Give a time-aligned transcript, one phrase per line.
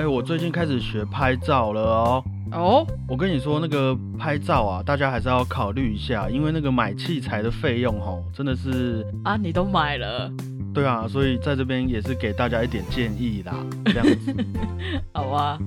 [0.00, 2.24] 哎、我最近开始学拍照了哦。
[2.52, 10.32] 哦，我跟你说，那个拍照啊，大家还是要考虑一下，因为那个买器材的费用吼，真的是，啊，你都买了，
[10.72, 14.34] 对啊，所以在这边也是给大家一点建议啦，这样子。
[15.12, 15.58] 好啊，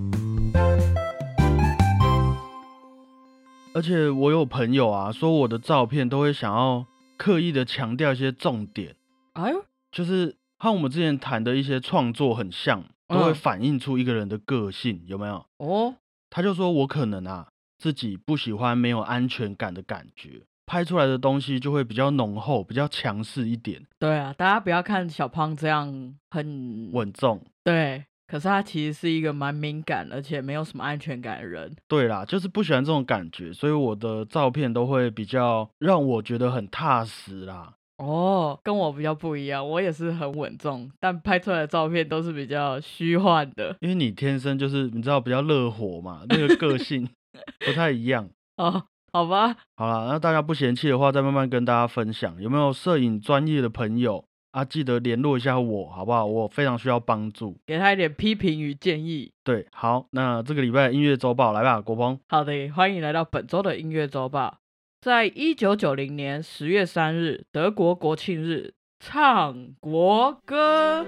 [3.76, 6.84] 而且我有朋友啊，说我的照片都会想要
[7.18, 8.96] 刻意的强调一些重点，
[9.34, 12.84] 哎呦，就是和我们之前谈的一些创作很像，
[13.14, 15.46] 都会嗯反映出一个人的个性，有没有？
[15.58, 15.96] 哦，
[16.30, 27.42] 他就说我可能啊自己不喜欢没有安全感的感觉，拍出来的东西就会比较浓厚、比较强势一点，对啊，大家不要看小胖这样很稳重。
[27.64, 31.76] 对，可是他其实是一个蛮敏感而且没有什么安全感的人。
[31.88, 37.74] 对啦，就是不喜欢这种感觉，所以我的照片都会比较让我觉得很踏实啦。
[38.04, 43.76] 哦，跟我比较不一样，我也是很稳重，但拍出来的照片都是比较虚幻的。
[43.80, 47.08] 因为你天生就是你知道比较热火嘛，那个个性
[47.66, 48.30] 不太一样。
[48.58, 52.42] 哦，好吧，好了，那大家不嫌弃的话，再慢慢跟大家分享。
[52.42, 54.66] 有没有摄影专业的朋友啊？
[54.66, 56.26] 记得联络一下我，好不好？
[56.26, 57.58] 我非常需要帮助。
[57.66, 59.32] 给他一点批评与建议。
[59.44, 62.20] 对，好，那这个礼拜的音乐周报来吧，国鹏。
[62.28, 64.58] 好的，欢迎来到本周的音乐周报。
[65.04, 71.06] 在一九九零年十月三日，德国国庆日，唱国歌。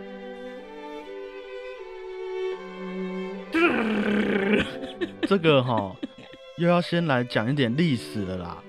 [5.21, 5.95] 这个哈，
[6.57, 8.61] 又要先来讲一点历史了啦。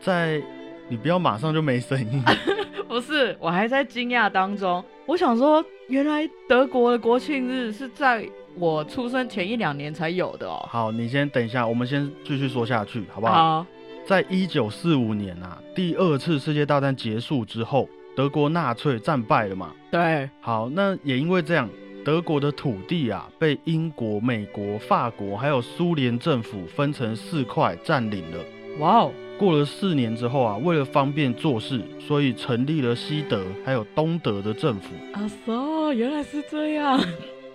[0.00, 0.42] 在
[0.88, 2.22] 你不要马上就没声音，
[2.88, 4.82] 不是，我还在惊讶当中。
[5.04, 10.66] 我想说，原来德国的国庆日是在我出生前一两年才有的哦。
[10.70, 13.34] 好，你先等一下，我们先继续说下去，好不好？
[13.34, 13.66] 好，
[14.06, 19.72] 在一九四五年啊，第二次世界大战结束之后，德国纳粹战败了嘛。
[19.90, 21.66] 对，好，那也因为这样，
[22.04, 28.44] 德国的土地啊，被英国、美国、法国还有苏联政府分成四块占领了。
[28.78, 34.90] 哇哦，过了四年之后啊，为了方便做事，所以成立了西德还有东德的政府。
[35.14, 37.00] 阿索，原来是这样。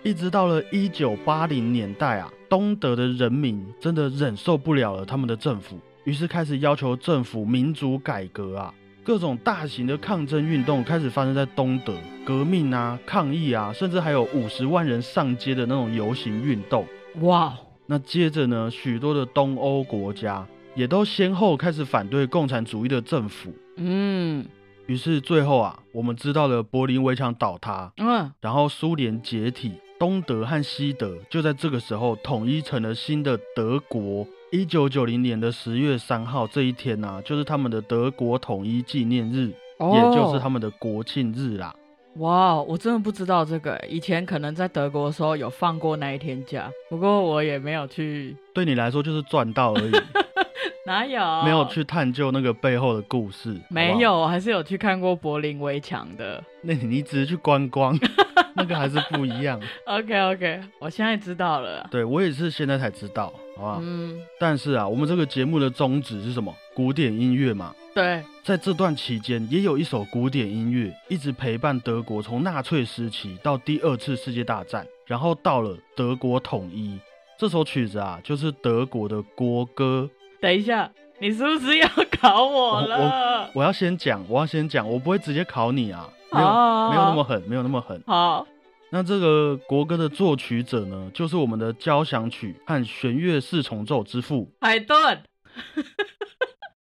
[0.02, 5.78] 一直到了一九八零年代啊，东德的人民真的忍受不了了他们的政府，
[6.10, 8.74] 于是开始要求政府民主改革啊。
[9.04, 11.94] 各种大型的抗争运动开始发生在东德，
[12.26, 16.84] 革命啊、抗议啊，甚至还有五十万人上街的那种游行运动。
[17.22, 17.54] 哇哦，
[17.86, 23.54] 那接着呢，许多的东欧国家也都先后开始反对共产主义的政府。
[23.78, 24.44] 嗯
[24.88, 34.26] 于是最后啊，我们知道了柏林围墙倒塌，嗯，然后苏联解体，东德和西德就在这个时候统一成了新的德国。
[34.52, 41.74] 一九九零年的十月三号这一天呢、就是他们的德国统一纪念日，哦也就是他们的国庆日啦。
[42.16, 43.88] 哇，我真的不知道这个欸。
[43.88, 49.92] 以前可能在德国的时候有放过那一天假，不过我也没有去，对你来说就是赚到而已，
[50.88, 51.44] 哪有？
[51.44, 53.56] 没有去探究那个背后的故事。
[53.70, 56.44] 没有，我还是有去看过柏林围墙的。
[56.64, 57.96] 那你你只是去观光，
[58.56, 59.62] 那个还是不一样。
[59.86, 61.88] OK OK，我现在知道了。
[61.92, 63.32] 对我也是现在才知道，
[63.82, 66.54] 嗯，但是啊，我们这个节目的宗旨是什么？
[66.74, 67.74] 古典音乐嘛。
[67.94, 77.00] 对，在这段期间，也有一首古典音乐一直陪伴德国，从纳粹时期到第二次世界大战，然后到了德国统一。
[77.38, 80.10] 这首曲子啊，就是德国的国歌。
[80.42, 80.90] 等一下，
[81.20, 81.88] 你是不是要
[82.20, 83.50] 考我我了？
[83.54, 88.02] 我要先讲，我要先讲，我不会直接考你啊，没有、好没有那么狠，没有那么狠。
[88.06, 88.46] 好，
[88.92, 95.24] 那这个国歌的作曲者呢，就是我们的交响曲和弦乐四重奏之父海顿。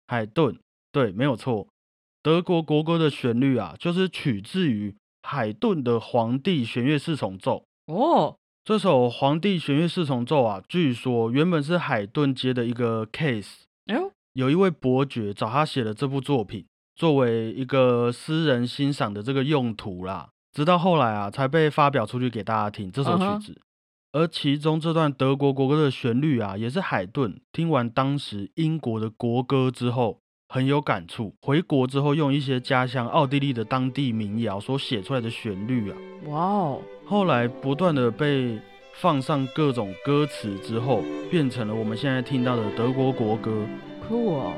[0.07, 0.57] 海顿。
[0.91, 1.67] 对，没有错。
[2.23, 7.63] 德国国歌的旋律啊，就是取自于海顿的《皇帝弦乐四重奏》。
[7.93, 16.65] 哦，这首《皇帝弦乐四重奏》啊，据说原本是海顿接的一个 case，哎呦，有一位伯爵找他写了这部作品，
[16.95, 20.29] 作为一个私人欣赏的这个用途啦。
[20.53, 23.61] 直到后来啊，才被发表出去给大家听这首曲子。
[24.11, 35.97] 而其中这段德国国歌的旋律啊，也是海顿听完当时英国的国歌之后很有感触，回国之后用一些家乡奥地利的当地民谣所写出来的旋律啊。
[36.25, 38.59] 哇哦，后来不断的被
[38.95, 43.63] 放上各种歌词之后，变成了我们现在听到的德国国歌。
[44.07, 44.53] 酷哦。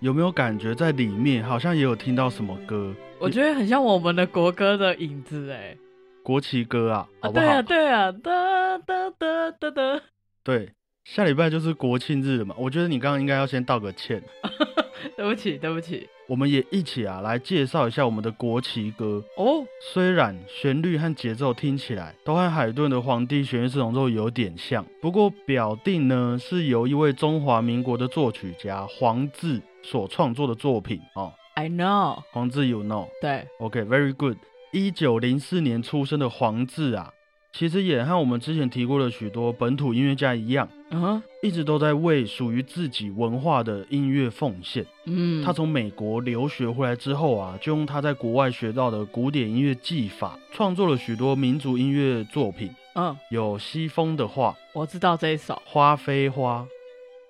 [0.00, 2.94] 有没有感觉在里面好像也有听到什么歌？
[3.18, 5.76] 我觉得很像我们的国歌的影子哎。
[6.22, 7.44] 国旗歌啊，好不好？
[7.62, 10.02] 对啊，对啊，哒哒哒哒哒。
[10.42, 10.70] 对，
[11.04, 12.54] 下礼拜就是国庆日了嘛。
[12.58, 14.22] 我觉得你刚刚应该要先道个歉。
[15.16, 16.08] 对不起，对不起。
[16.28, 19.64] 我们也一起啊来介绍一下我们的国旗歌哦。
[19.92, 31.32] 虽然旋律和节奏听起来都和海顿的《皇帝弦乐四重奏》有点像，不过表定呢是由一位中华民国的作曲家黄志所创作的作品哦。
[31.54, 33.08] I know，黄志 you know。
[33.20, 34.36] 对，OK，very good。
[34.72, 37.12] 一九零四年出生的黄志啊。
[37.52, 44.86] 其实也和我们之前提过的许多本土音乐家一样，嗯，一直都在为属于自己文化的音乐奉献。
[45.06, 52.70] 嗯，他从美国留学回来之后啊，就用他在国外学到的古典音乐技法，创作了许多民族音乐作品。
[52.94, 56.60] 嗯，有西风的话，我知道这一首《花非花》。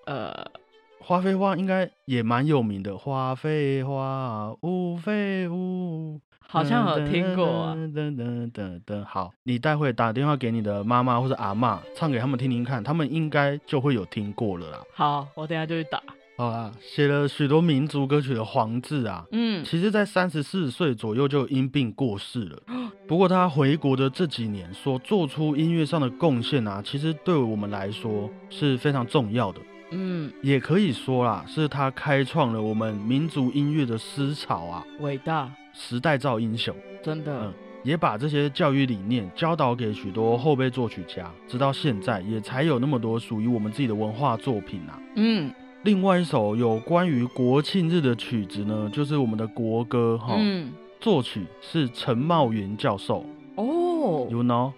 [0.04, 0.32] 呃，
[1.00, 6.20] 《花非花》应该也蛮有名的，《花非花》雾非雾。
[6.52, 7.74] 好像有听过啊。
[7.74, 14.78] 噔噔噔噔，好，你待会打电话给你的妈妈或者阿妈，唱给他们听听看，他们应该就会有听过了啦。
[14.92, 16.02] 好，我等下就去打。
[16.36, 22.62] 好啦，写了许多民族歌曲的黄志啊，嗯，其实在三十四岁左右就因病过世了。
[23.06, 29.60] 不过他回国的这几年所做出音乐上的贡献啊，其实对我们来说是非常重要的。
[29.90, 35.50] 嗯，也可以说啦，是他开创了我们民族音乐的思潮啊，伟大。
[35.72, 37.54] 时代造英雄，真的，嗯，
[37.84, 45.00] 也把这些教育理念教导给许多后辈作曲家，直到现在也才有那么多属于我们自己的文化作品啊。
[45.14, 45.54] 嗯，
[45.84, 50.34] 另外一首有关于国庆日的曲子呢，就是我们的国歌哈。
[50.36, 53.24] 嗯，作曲是陈茂云教授。
[53.54, 54.72] 哦，You know？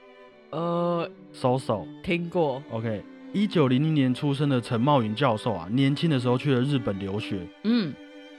[0.51, 2.63] 呃，So So，听过。
[2.71, 7.41] OK，一九零零年出生的陈茂云教授啊，年轻的时候去了日本留学。
[7.65, 7.93] 嗯。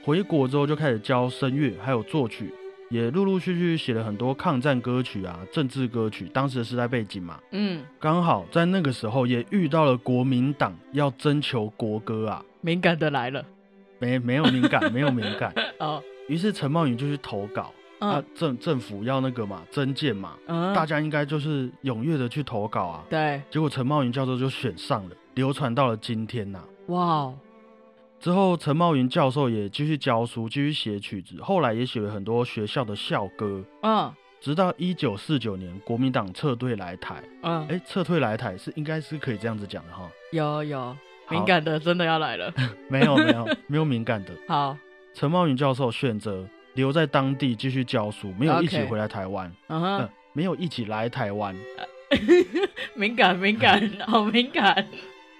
[0.04, 2.52] 回国之后就开始教声乐，还有作曲，
[2.90, 6.28] 也陆陆续续写了很多抗战歌曲啊、政治歌曲。
[6.32, 13.42] 当时的时代背景嘛，嗯，刚好在那个时候也遇到了国民党要征求国歌啊，敏感的来了，
[13.98, 16.02] 没没有敏感，没有敏感 哦。
[16.28, 17.72] 于是陈茂云就去投稿，
[18.08, 20.36] 啊，政政府要那个嘛增建嘛，
[20.74, 23.04] 大家应该就是踊跃的去投稿啊。
[23.08, 26.62] 对，结果陈茂云教授就选上了，流传到了今天呐。
[26.88, 27.32] 哇。
[28.20, 33.62] 之后，陈茂云教授也继续教书，继续写曲子，后来也写了很多学校的校歌。
[33.82, 34.10] 嗯，
[34.40, 37.22] 直到一九四九年，国民党撤退来台。
[37.42, 40.08] 嗯，哎，撤退来台是应该是可以这样子讲的哈。
[40.32, 40.96] 有有，
[41.28, 42.50] 敏感的真的要来了。
[42.88, 44.32] 没有没有 没有敏感的。
[44.48, 44.74] 好，
[45.12, 49.50] 陈茂云教授选择留在当地继续教书，没有一起回来台湾。
[49.68, 51.54] 嗯哼，没有一起来台湾。
[52.94, 54.86] 敏 感敏感， 好敏感。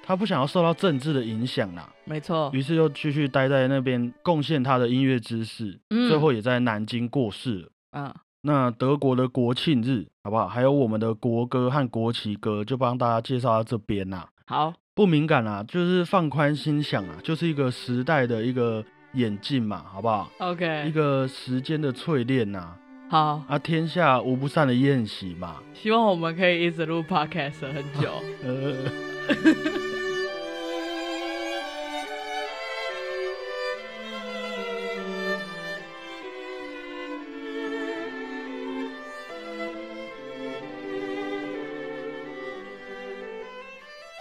[0.06, 7.69] 他不想要受到政治的影响啦，没错，于是又继续待在那边贡献他的音乐知识，最后也在南京过世了。
[7.92, 10.46] 啊，那德国的国庆日好不好？
[10.46, 14.28] 还有我们的国歌和国旗歌，就帮大家介绍到这边啦。
[14.46, 18.84] 好，不敏感啦，就是放宽心想啊，就是一个时代的一个
[19.14, 22.76] 演进嘛，好不好？OK，一个时间的淬炼呐。
[23.11, 25.62] 好啊，天下无不散的宴席嘛。
[25.73, 28.11] 希望我们可以一直录 Podcast 很久。
[28.42, 28.75] 呃。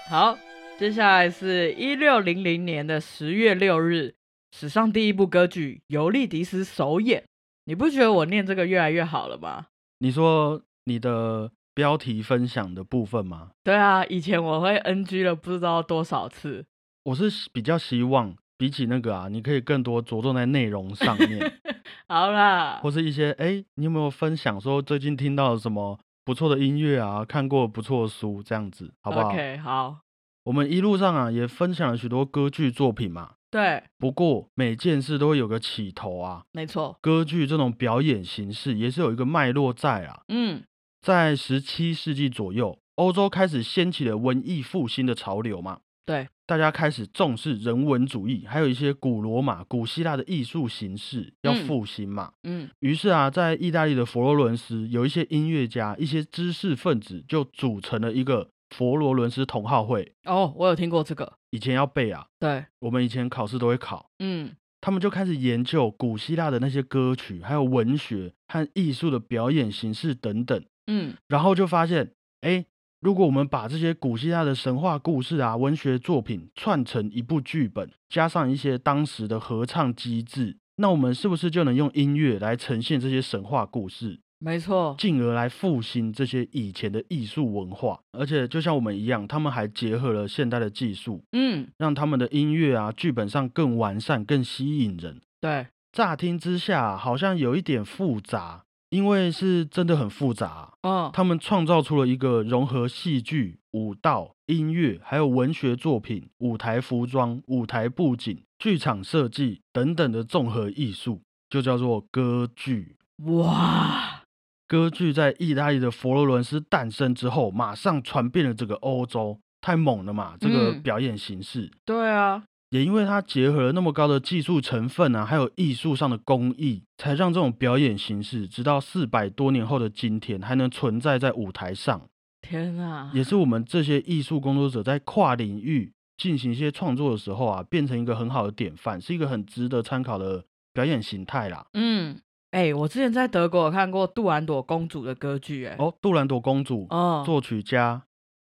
[0.09, 0.38] 好，
[0.77, 4.13] 接下来是一六零零年的十月六日，
[4.55, 7.24] 史上第一部歌剧《尤利迪斯》首演。
[7.65, 9.65] 你不觉得我念这个越来越好了吗？
[9.98, 13.50] 你说你的标题分享的部分吗？
[13.63, 16.63] 对啊，以前我会 NG 了不知道多少次。
[17.05, 21.60] 我是比较希望比起那个啊，你可以更多着重在内容上面。
[22.07, 27.25] 好啦，或是一些哎，你有没有分享说最近听到什么不错的音乐啊？
[27.25, 29.98] 看过不错的书这样子，好不好？OK，好。
[30.43, 33.31] 我们一路上啊，也分享了许多歌剧作品嘛。
[33.53, 33.83] 对。
[34.00, 36.43] 不过每件事都会有个起头啊。
[36.53, 36.98] 没错。
[37.00, 40.24] 歌剧这种表演形式也是有一个脉络在啊。
[40.29, 40.63] 嗯。
[41.03, 45.81] 在十七世纪左右，欧洲开始掀起了文艺复兴的潮流嘛。
[46.03, 46.27] 对。
[46.45, 52.33] 大家开始重视人文主义，还有一些古罗马、古希腊的艺术形式要复兴嘛。
[52.43, 52.67] 嗯。
[52.79, 58.50] 于是啊，在意大利的佛罗伦斯，有一些音乐家、一些知识分子就组成了一个。
[58.73, 62.25] 佛罗伦斯同好会哦，我有听过这个，以前要背啊。
[62.39, 64.09] 对，我们以前考试都会考。
[64.17, 70.65] 嗯，他们就开始研究古希腊的那些歌曲，还有文学和艺术的表演形式等等。
[70.87, 72.65] 嗯，然后就发现，哎，
[72.99, 87.97] 如果我们把这些古希腊的神话故事啊、文学作品串成一部剧本，加上一些当时的合唱机制，那我们是不是就能用音乐来呈现这些神话故事，没错，进而来复兴这些以前的艺术文化？
[88.12, 95.21] 而且就像我们一样，他们还结合了现代的技术，嗯，让他们的音乐啊、剧本上更完善、更吸引人。
[95.39, 100.73] 对，乍听之下好像有一点复杂，因为是真的很复杂。
[100.81, 112.97] 嗯，他们创造出了一个融合戏剧、舞蹈、音乐，还有文学作品、舞台服装、舞台布景、剧场设计等等的综合艺术，就叫做歌剧。
[113.27, 114.22] 哇，
[114.67, 120.36] 歌剧在意大利的佛罗伦斯诞生之后，马上传遍了整个欧洲，太猛了嘛！
[120.39, 121.70] 这个嗯表演形式。
[121.86, 132.10] 对啊，也因为它结合了那么高的技术成分啊，还有艺术上的工艺，才让这种表演形式直到四百多年后的今天还能存在在舞台上，
[132.41, 140.43] 天啊，也是我们这些艺术工作者在跨领域进行一些创作的时候啊，变成一个很好的典范，是一个很值得参考的
[140.74, 141.65] 表演形态啦。
[141.74, 142.20] 嗯，
[142.53, 148.03] 哎、我之前在德国有看过杜兰朵公主的歌剧，哎，哦，杜兰朵公主，哦，作曲家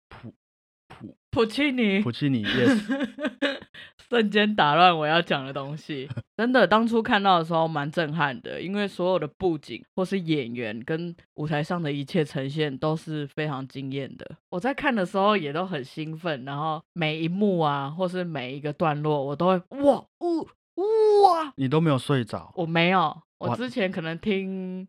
[0.09, 0.33] 普
[0.87, 3.07] 普普契尼普，契尼，yes，
[4.09, 6.09] 瞬间打乱我要讲的东西。
[6.35, 14.37] 真的，当初看到的时候蛮震撼的，因为所有的布景或是演员跟舞台上的一切呈现都是非常惊艳的。
[14.49, 20.47] 我在看的时候也都很兴奋，然后每一幕啊，或是每一个段落，我都会哇呜
[21.21, 24.87] 哇，你都没有睡着，我没有，我之前可能听。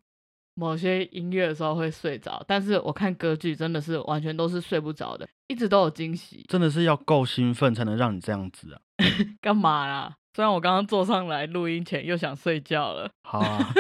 [0.54, 6.45] 某些音乐的时候会睡着，但是我看歌剧真的是完全都是睡不着的，一直都有惊喜。
[6.49, 8.80] 真的是要够兴奋才能让你这样子啊。
[9.40, 10.16] 干嘛啦？
[10.35, 13.11] 虽然我刚刚坐上来录音前又想睡觉了。
[13.23, 13.73] 好啊，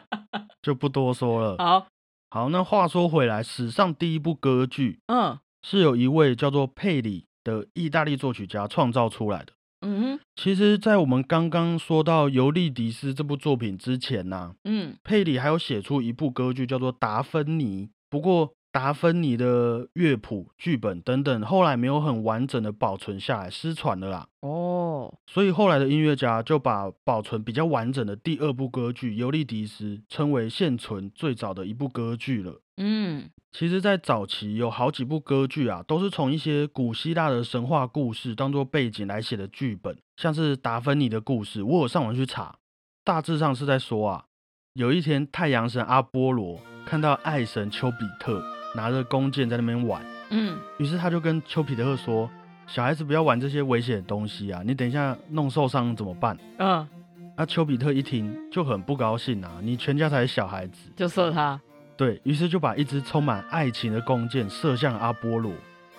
[0.62, 1.56] 就不多说了。
[1.58, 1.86] 好，
[2.30, 9.52] 好，那话说回来，史上第一部歌剧嗯是有一位叫做佩里的意大利作曲家创造出来的。
[9.82, 24.28] 嗯哼其实，在我们刚刚说到《尤利迪斯》这部作品之前呢、嗯佩里还有写出一部歌剧叫做《达芬妮》，不过达芬妮的乐谱、剧本等等，后来没有很完整的保存下来，失传了啦。
[24.40, 32.61] 哦所以后来的音乐家就把保存比较完整的第二部歌剧《尤利迪斯》称为现存最早的一部歌剧了。
[32.76, 42.56] 嗯其实，在早期有好几部歌剧啊，都是从一些古希腊的神话故事当做背景来写的剧本，像是达芬妮的故事，我有上网去查，
[43.04, 44.24] 大致上是在说啊，
[44.72, 48.42] 有一天太阳神阿波罗看到爱神丘比特
[48.74, 52.30] 拿着弓箭在那边玩，嗯于是他就跟丘比特说
[52.66, 56.88] ：“小孩子不要玩这些危险的东西啊，你等一下弄受伤怎么办嗯，？”
[57.36, 60.90] 那丘比特一听就很不高兴啊，你全家才是小孩子。
[60.96, 61.60] 就射他。
[62.02, 65.52] 对于是就把一支充满爱情的弓箭射向阿波罗。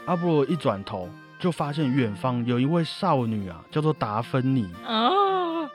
[0.06, 4.70] 阿波罗一转头，就发现远方有一位少女啊，叫做达芬妮。
[4.86, 5.10] 啊，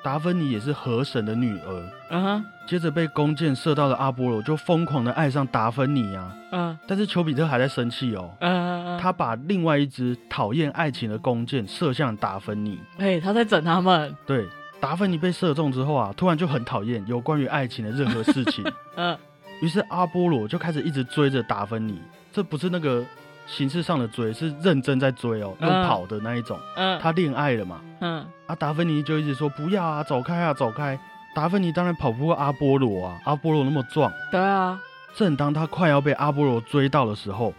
[0.04, 1.90] 达芬妮也是河神的女儿。
[2.10, 8.30] 嗯哼接着被弓箭射到的阿波罗就疯狂的爱上达芬妮啊，嗯但是丘比特还在生气哦。
[8.40, 12.78] 嗯，他把另外一支讨厌爱情的弓箭射向达芬妮。
[12.98, 14.14] 哎，他在整他们。
[14.26, 14.46] 对，
[14.78, 18.62] 达芬妮被射中之后啊，突然就很讨厌有关于爱情的任何事情。
[18.96, 19.16] 嗯
[19.60, 22.00] 于是阿波罗就开始一直追着达芬妮，
[22.32, 23.04] 这不是那个
[23.46, 26.58] 形式上的追，是认真在追哦，用嗯跑的那一种。
[26.76, 27.80] 嗯他恋爱了嘛？
[28.00, 30.98] 嗯啊，达芬妮就一直说不要啊，走开啊，走开。
[31.34, 34.12] 达芬妮当然跑不过阿波罗啊，阿波罗那么壮。
[34.30, 34.80] 对啊。
[35.14, 37.52] 正当他快要被阿波罗追到的时候，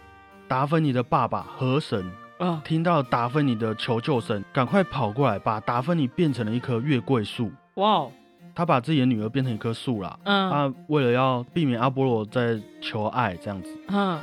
[0.48, 7.52] 达芬妮的爸爸河神啊听到达芬妮的求救声，赶快跑过来，把达芬妮变成了一棵月桂树。
[7.74, 8.12] 哇哦。
[8.60, 10.18] 他把自己的女儿变成一棵树啦。
[10.24, 14.20] 嗯他为了要避免阿波罗在求爱这样子，嗯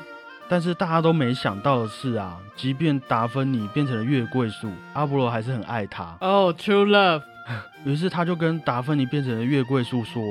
[0.47, 6.15] 但是大家都没想到的是啊，即便达芬妮变成了月桂树，阿波罗还是很爱她。
[6.21, 7.23] 哦，True Love。
[7.83, 10.21] 于是他就跟达芬妮变成了月桂树说：“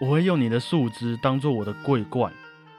[0.00, 2.32] 我会用你的树枝当做我的桂冠，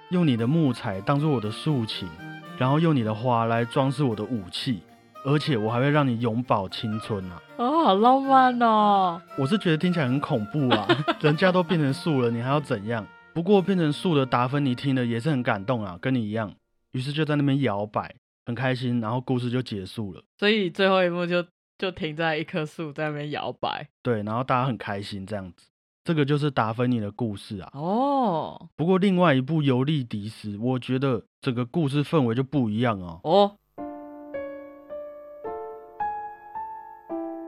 [0.10, 2.10] 用你的木材当做我的竖琴，
[2.58, 4.82] 然后用你的花来装饰我的武器，
[5.26, 7.42] 而且我还会让你永葆青春啊！”
[7.82, 9.20] 哦，好浪漫哦。
[9.38, 10.88] 我是觉得听起来很恐怖啊，
[11.20, 13.06] 人家都变成树了，你还要怎样？
[13.34, 16.54] 不过变成树的达芬妮听了也是很感动啊，跟你一样，
[16.92, 18.14] 于是就在那边摇摆，
[18.46, 20.22] 很开心，然后故事就结束了。
[20.38, 21.44] 所以最后一幕就
[21.80, 23.88] 就停在一棵树在那边摇摆。
[24.04, 25.68] 对，然后大家很开心这样子，
[26.04, 27.72] 这个就是达芬妮的故事啊。
[27.74, 33.20] 哦不过另外一部《尤利迪斯》，我觉得整个故事氛围就不一样哦。
[33.24, 33.56] 哦，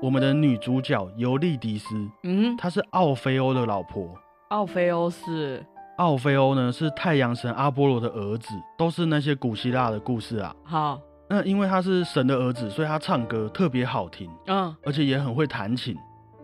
[0.04, 4.14] 我们的女主角尤利迪斯，嗯，她是奥菲欧的老婆。
[4.50, 5.66] 奥菲欧是
[5.98, 10.54] 奥菲欧呢是太阳神阿波罗的儿子，都是那些古希腊的故事啊。
[10.66, 15.96] 好，那因为他是神的儿子，所以他唱歌特别好听，嗯而且也很会弹琴。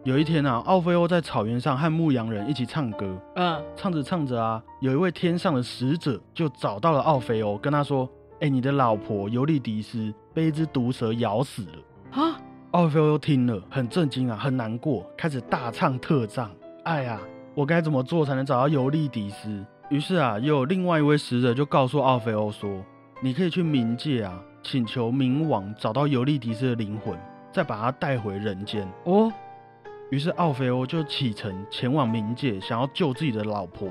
[0.05, 11.73] 有一天啊，奥菲欧在草原上和牧羊人一起唱歌，嗯，唱着唱着啊，有一位天上的使者就找到了奥菲欧，跟他说：“哎、你的老婆尤利迪斯被一只毒蛇咬死了。”
[12.11, 12.38] 啊，
[12.71, 16.51] 奥菲欧听了很震惊啊，很难过，开始大唱特唱
[16.85, 17.19] ：“哎呀，
[17.55, 22.69] 我该怎么做才能找到尤利迪斯？”于是啊，又有另外一位使者就告诉奥菲欧说
[23.23, 27.17] ：“你可以去冥界啊，请求冥王找到尤利迪斯的灵魂，
[27.51, 29.33] 再把他带回人间。”哦，
[30.11, 33.89] 于是奥菲欧就启程前往冥界，想要救自己的老婆。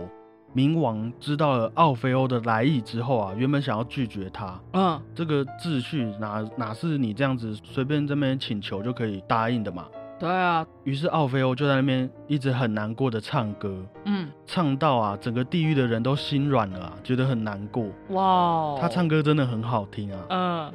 [0.55, 9.87] 冥王知道了奥菲欧的来意之后啊，原本想要拒绝他，嗯，这个秩序哪哪是你这样子随便这边请求就可以答应的嘛？
[10.19, 17.85] 对啊，于是奥菲欧就在那边一直很难过的唱歌，嗯，唱到啊整个地狱的人都心软了啊，觉得很难过。
[18.09, 20.73] 哇哦，他唱歌真的很好听啊，嗯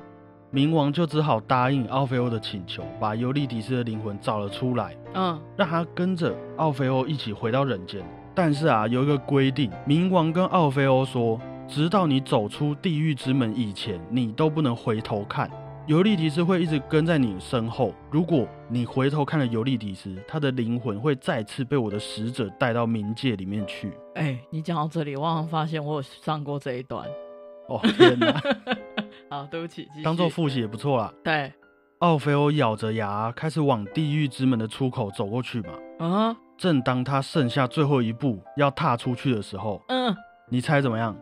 [0.53, 4.95] 冥王就只好答应奥菲欧的请求，把尤利迪斯的灵魂找了出来。
[5.15, 8.05] 嗯，让他跟着奥菲欧一起回到人间。
[8.35, 15.49] 但是啊，有一个规定，冥王跟奥菲欧说，直到你走出地狱之门以前，你都不能回头看。
[15.87, 17.91] 尤利迪斯会一直跟在你身后。
[18.11, 23.91] 如果你回头看了尤利迪斯，他的灵魂会再次被我的使者带到冥界里面去。
[24.13, 27.07] 哎、你讲到这里，我好像发现我有上过这一段。
[27.69, 28.41] 哦天哪，
[29.29, 31.13] 好，对不起，当做复习也不错啦。
[31.23, 31.51] 对，
[31.99, 35.69] 奥菲欧咬着牙开始往地狱之门的出口走过去嘛。
[35.99, 40.15] 嗯正当他剩下最后一步要踏出去的时候，嗯，
[40.49, 41.15] 你猜怎么样？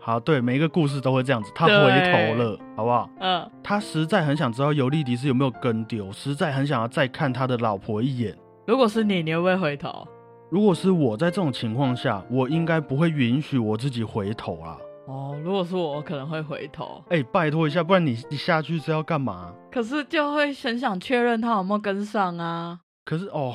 [0.00, 1.50] 好，对，每一个故事都会这样子。
[1.54, 3.08] 他对回头了，好不好？
[3.20, 8.36] 嗯，他实在很想知道尤利迪斯有没有跟丢，实在很想要再看他的老婆一眼。
[8.66, 10.06] 如果是你，你会不会回头？
[10.50, 14.76] 如果是我在这种情况下，我应该不会允许我自己回头啦。
[15.06, 19.54] 哦，如果是我，我可能会回头，哎、拜托一下，不然你你下去是要干嘛？
[19.70, 22.80] 可是就会很想确认他有没有跟上啊。
[23.04, 23.54] 可是哦，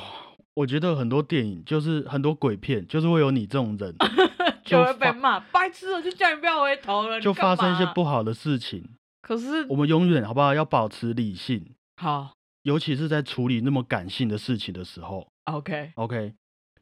[0.54, 3.94] 我觉得很多电影就是很多鬼片，就是会有你这种人，
[4.64, 8.88] 就会被发骂，白痴了，就叫你不要回头了，就发生一些不好的事情。
[9.20, 12.30] 可是我们永远好不好要保持理性，好
[12.62, 15.26] 尤其是在处理那么感性的事情的时候。
[15.46, 16.34] ，OK，OK，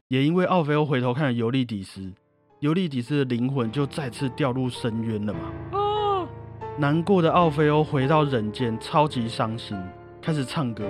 [0.08, 2.12] 也因为奥菲欧回头看了尤利迪斯，
[2.60, 5.40] 尤利迪斯的灵魂就再次掉入深渊了嘛。
[5.72, 6.28] 哦，
[6.76, 9.76] 难过的奥菲欧回到人间，超级伤心，
[10.20, 10.84] 开始唱歌，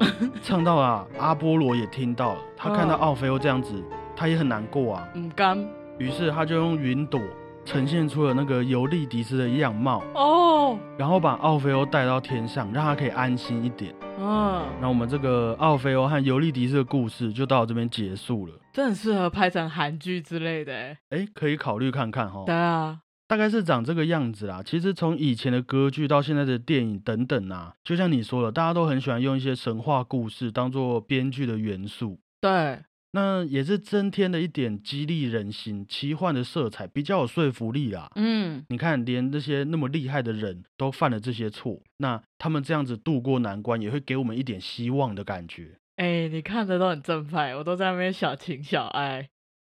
[0.44, 3.82] 唱到啊，阿波罗也听到了，他看到嗯奥菲欧这样子，
[4.14, 5.58] 他也很难过啊，唔甘。
[5.98, 7.18] 于是他就用云朵
[7.64, 13.94] 呈现出了那个尤利迪斯的样貌，哦，然后把奥菲欧带到天上，让他可以安心一点。
[14.18, 18.54] 嗯，那我们这个奥菲欧和尤利迪斯的故事就到这边结束了。
[18.72, 20.98] 这很适合拍成韩剧之类的欸。
[21.10, 22.44] 哎，可以考虑看看哈。
[22.46, 24.62] 对啊，大概是长这个样子啦。
[24.64, 32.80] 其实从以前的歌剧到现在的电影等等啊，就像你说的，大家都很喜欢用一些神话故事当做编剧的元素，对，
[33.16, 38.10] 那也是增添了一点激励人心、奇幻的色彩，比较有说服力啦。
[38.16, 45.78] 嗯，你看，连那些那么厉害的人都犯了这些错，那他们这样子度过难关，也会给我们一点希望的感觉。
[45.94, 49.28] 哎、你看的都很正派，我都在那边小情小爱。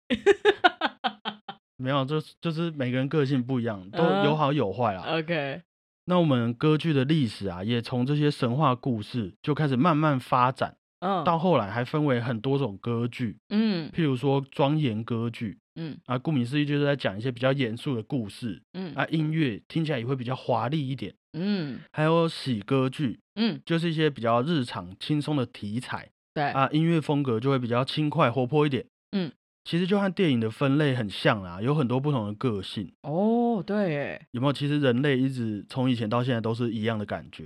[1.78, 5.02] 没有，就是就是每个人个性不一样，都嗯有好有坏啦。
[5.06, 5.62] OK，
[6.04, 21.14] 那我们歌剧的历史啊，也从这些神话故事就开始慢慢发展，嗯，到后来还分为很多种歌剧，嗯譬如说庄严歌剧嗯啊，顾名思义就是在讲一些比较严肃的故事嗯啊，音乐听起来也会比较华丽一点。
[21.32, 28.84] 嗯还有喜歌剧，嗯，就是一些比较日常轻松的题材对，啊，音乐风格就会比较轻快活泼一点。
[29.12, 29.30] 嗯，
[29.64, 32.92] 其实就和电影的分类很像啦，有很多不同的个性。
[33.02, 34.52] 哦，对耶，有没有？
[34.52, 37.44] 其实人类一直从以前到现在都是一样的感觉，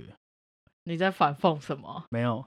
[0.85, 2.05] 你在反讽什么？
[2.09, 2.45] 没有。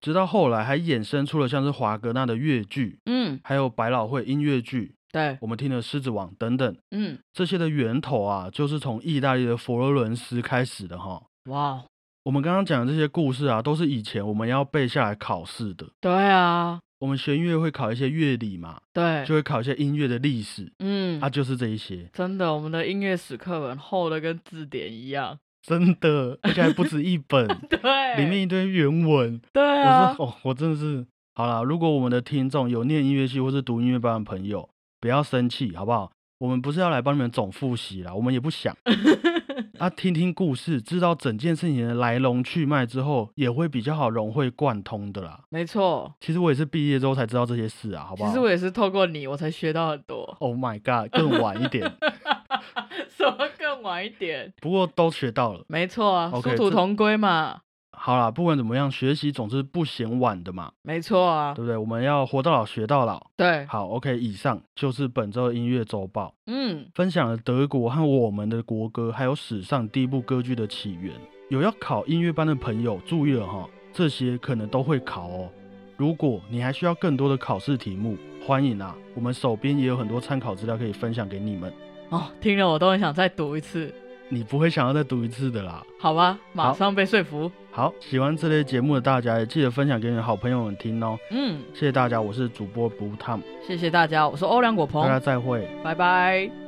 [0.00, 11.22] 直到后来还衍生出了像是华格纳的越剧，嗯，还有百老汇音乐剧，对，我们听的《狮子王》等等，嗯，这些的源头啊，就是从意大利的佛罗伦斯开始的哈。
[11.50, 11.84] 哇，
[12.24, 15.86] 我们刚刚讲的这些故事啊，都是以前我们要背下来考试的。
[16.00, 25.38] 对啊，我们学音乐会考一些乐理嘛，对就，会考一些音乐的历史，嗯啊，，就是这一些，真的，我们的音乐史课本厚的跟字典一样。
[25.66, 29.40] 真的，而且还不止一本， 对，里面一堆原文。
[29.52, 31.62] 对啊我，说哦，我真的是好啦。
[31.62, 34.68] 如果我们的听众有念音乐系或是读音乐班的朋友，
[35.00, 36.12] 不要生气，好不好？
[36.38, 38.76] 我们不是要来帮你们总复习啦，我们也不想，
[39.80, 45.40] 啊，听听故事，知道整件事情的来龙去脉之后，也会比较好融会贯通的啦。
[45.48, 48.28] 没错，其实我也是毕业之后才知道这些事啊，好不好？
[48.28, 50.22] 其实我也是透过你，我才学到很多。
[50.40, 51.90] ，Oh my god，更晚一点，
[53.08, 54.52] 什么更晚一点？
[54.60, 55.64] 不过都学到了。
[55.68, 57.60] 没错啊，OK，这殊途同归嘛。
[57.98, 61.76] 好啦，不管怎么样，学习总是不嫌晚的嘛，没错啊对，不对？
[61.78, 63.26] 我们要活到老学到老。
[63.36, 71.14] 对，好，OK，以上就是本周的音乐周报，嗯，分享了德国和我们的国歌，还有史上第一部歌剧的起源。
[71.48, 75.48] 有要考音乐班的朋友注意了哈，这些可能都会考哦。
[75.96, 81.72] 如果你还需要更多的考试题目，欢迎啊，我们手边也有很多参考资料可以分享给你们。
[82.10, 83.92] 哦，听了我都很想再读一次，
[84.28, 85.82] 你不会想要再读一次的啦。
[85.98, 87.50] 好吧，马上被说服。
[87.70, 91.18] 好，喜欢这类节目的大家也记得分享给你的好朋友们听哦。
[91.30, 95.68] 嗯，谢谢大家，我是主播不 Tom，谢谢大家，我是欧良果鹏大家，再会。
[95.82, 96.65] 拜拜。